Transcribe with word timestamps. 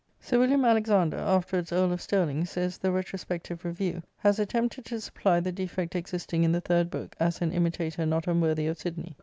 [Sir 0.19 0.39
William 0.39 0.65
Alexander, 0.65 1.17
afterwards 1.17 1.71
Earl 1.71 1.91
of 1.93 2.01
Sterling, 2.01 2.45
says 2.45 2.79
the" 2.79 2.91
Retrospective 2.91 3.63
Review" 3.63 4.01
(vol. 4.01 4.01
ii. 4.01 4.01
p. 4.01 4.01
30)," 4.01 4.07
has 4.25 4.39
attempted 4.39 4.85
to 4.85 4.99
supply 4.99 5.39
the 5.39 5.51
defect 5.51 5.93
existing 5.95 6.43
in 6.43 6.53
the 6.53 6.59
third 6.59 6.89
book, 6.89 7.15
as 7.19 7.39
an 7.39 7.51
imitator 7.51 8.03
not 8.07 8.25
unworthy 8.25 8.65
of 8.65 8.79
Sidney." 8.79 9.15